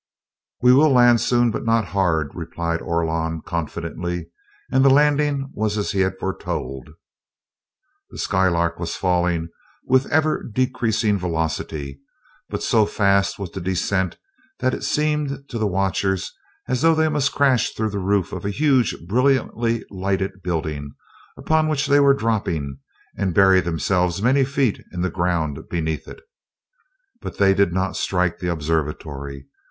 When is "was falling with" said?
8.79-10.05